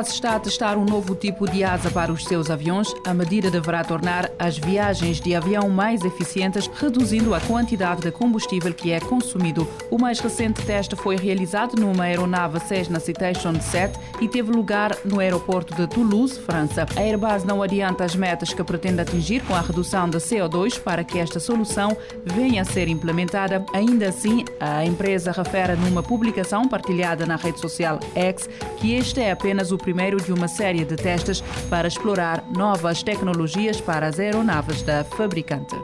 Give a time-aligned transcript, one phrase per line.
[0.00, 2.94] Está a testar um novo tipo de asa para os seus aviões.
[3.06, 8.72] A medida deverá tornar as viagens de avião mais eficientes, reduzindo a quantidade de combustível
[8.72, 9.68] que é consumido.
[9.90, 15.20] O mais recente teste foi realizado numa aeronave Cessna Citation 7 e teve lugar no
[15.20, 16.86] aeroporto de Toulouse, França.
[16.96, 21.04] A Airbus não adianta as metas que pretende atingir com a redução de CO2 para
[21.04, 23.64] que esta solução venha a ser implementada.
[23.72, 28.48] Ainda assim, a empresa refere numa publicação partilhada na rede social X
[28.78, 29.89] que este é apenas o primeiro
[30.24, 35.76] de uma série de testes para explorar novas tecnologias para as aeronaves da fabricante.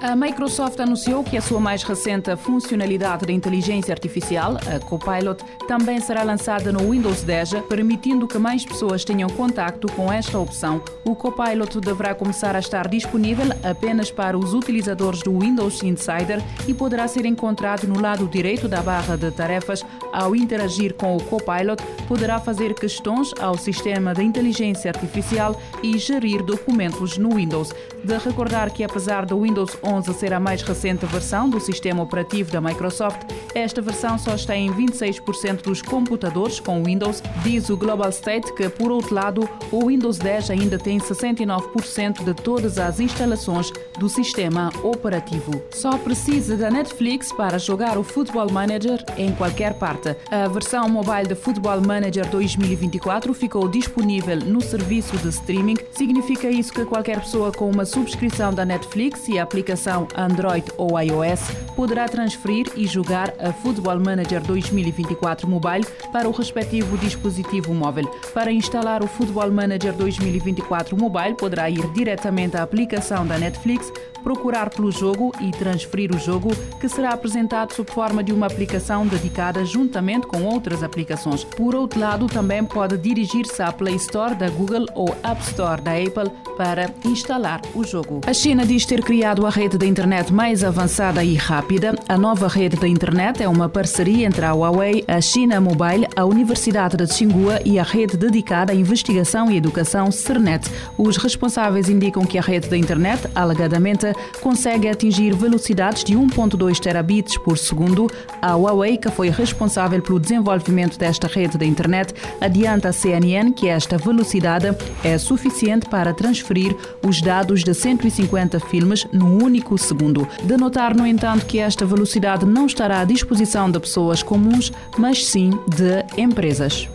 [0.00, 5.98] A Microsoft anunciou que a sua mais recente funcionalidade de inteligência artificial, a Copilot, também
[6.00, 10.80] será lançada no Windows 10, permitindo que mais pessoas tenham contacto com esta opção.
[11.04, 16.72] O Copilot deverá começar a estar disponível apenas para os utilizadores do Windows Insider e
[16.72, 19.84] poderá ser encontrado no lado direito da barra de tarefas.
[20.12, 26.44] Ao interagir com o Copilot, poderá fazer questões ao sistema de inteligência artificial e gerir
[26.44, 27.74] documentos no Windows.
[28.04, 29.87] De recordar que apesar do Windows 11
[30.18, 33.22] ser a mais recente versão do sistema operativo da Microsoft,
[33.54, 37.22] esta versão só está em 26% dos computadores com Windows.
[37.42, 42.34] Diz o Global State que, por outro lado, o Windows 10 ainda tem 69% de
[42.34, 45.62] todas as instalações do sistema operativo.
[45.70, 50.14] Só precisa da Netflix para jogar o Football Manager em qualquer parte.
[50.30, 55.76] A versão mobile de Football Manager 2024 ficou disponível no serviço de streaming.
[55.92, 60.64] Significa isso que qualquer pessoa com uma subscrição da Netflix e a aplicação aplicação Android
[60.76, 61.40] ou iOS,
[61.76, 68.04] poderá transferir e jogar a Football Manager 2024 Mobile para o respectivo dispositivo móvel.
[68.34, 73.90] Para instalar o Football Manager 2024 Mobile, poderá ir diretamente à aplicação da Netflix,
[74.22, 79.06] procurar pelo jogo e transferir o jogo, que será apresentado sob forma de uma aplicação
[79.06, 81.44] dedicada juntamente com outras aplicações.
[81.44, 85.92] Por outro lado, também pode dirigir-se à Play Store da Google ou App Store da
[85.92, 88.20] Apple para instalar o jogo.
[88.26, 91.94] A China diz ter criado a rede da internet mais avançada e rápida.
[92.08, 96.24] A nova rede da internet é uma parceria entre a Huawei, a China Mobile, a
[96.24, 100.68] Universidade de Tsinghua e a rede dedicada à investigação e educação CERNET.
[100.96, 104.06] Os responsáveis indicam que a rede da internet, alegadamente,
[104.40, 108.08] consegue atingir velocidades de 1.2 terabits por segundo.
[108.40, 113.68] A Huawei, que foi responsável pelo desenvolvimento desta rede da internet, adianta a CNN que
[113.68, 114.68] esta velocidade
[115.04, 116.74] é suficiente para transferir
[117.06, 120.26] os dados de 150 filmes num único segundo.
[120.42, 125.26] De notar, no entanto, que esta velocidade não estará à disposição de pessoas comuns, mas
[125.26, 126.88] sim de empresas.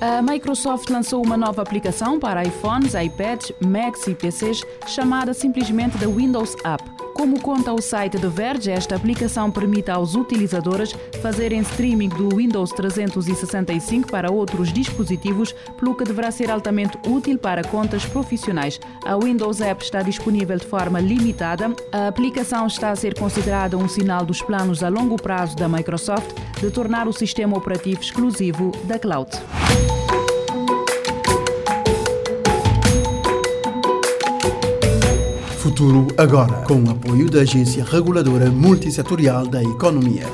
[0.00, 6.06] A Microsoft lançou uma nova aplicação para iPhones, iPads, Macs e PCs chamada simplesmente da
[6.06, 7.09] Windows App.
[7.20, 12.70] Como conta o site The Verge, esta aplicação permite aos utilizadores fazerem streaming do Windows
[12.70, 18.80] 365 para outros dispositivos, pelo que deverá ser altamente útil para contas profissionais.
[19.04, 21.76] A Windows App está disponível de forma limitada.
[21.92, 26.34] A aplicação está a ser considerada um sinal dos planos a longo prazo da Microsoft
[26.58, 29.30] de tornar o sistema operativo exclusivo da cloud.
[35.60, 40.24] Futuro agora, com o apoio da Agência Reguladora Multissetorial da Economia.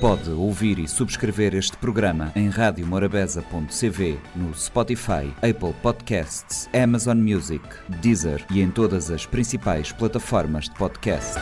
[0.00, 7.62] Pode ouvir e subscrever este programa em radiomorabeza.cv, no Spotify, Apple Podcasts, Amazon Music,
[8.02, 11.38] Deezer e em todas as principais plataformas de podcast.